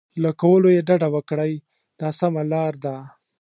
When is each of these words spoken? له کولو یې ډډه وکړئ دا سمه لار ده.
له 0.23 0.29
کولو 0.41 0.67
یې 0.75 0.81
ډډه 0.87 1.07
وکړئ 1.15 1.53
دا 1.99 2.09
سمه 2.19 2.43
لار 2.51 2.73
ده. 2.83 2.95